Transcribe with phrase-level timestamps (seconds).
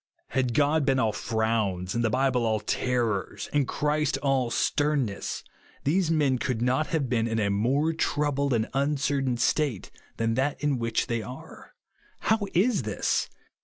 [0.29, 5.43] Had God been all frowns, and the Bible all terrors, and Christ all sternness,
[5.83, 10.59] these men could not have been in a more troubled and uncertain state than that
[10.59, 11.75] in which they are.
[12.21, 13.29] How is this